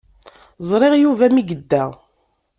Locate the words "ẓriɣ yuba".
0.69-1.25